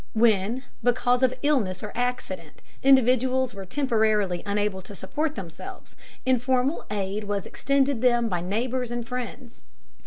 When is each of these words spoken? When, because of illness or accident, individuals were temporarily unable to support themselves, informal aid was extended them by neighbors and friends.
When, 0.15 0.63
because 0.81 1.21
of 1.21 1.35
illness 1.43 1.83
or 1.83 1.91
accident, 1.93 2.63
individuals 2.81 3.53
were 3.53 3.65
temporarily 3.67 4.41
unable 4.47 4.81
to 4.81 4.95
support 4.95 5.35
themselves, 5.35 5.95
informal 6.25 6.87
aid 6.89 7.25
was 7.25 7.45
extended 7.45 8.01
them 8.01 8.27
by 8.27 8.41
neighbors 8.41 8.89
and 8.89 9.07
friends. 9.07 9.63